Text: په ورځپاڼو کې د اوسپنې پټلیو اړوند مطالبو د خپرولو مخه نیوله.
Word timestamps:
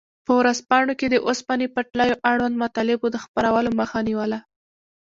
په 0.25 0.31
ورځپاڼو 0.39 0.93
کې 0.99 1.07
د 1.09 1.15
اوسپنې 1.27 1.67
پټلیو 1.75 2.21
اړوند 2.31 2.55
مطالبو 2.63 3.07
د 3.11 3.17
خپرولو 3.23 3.69
مخه 3.79 3.99
نیوله. 4.07 4.39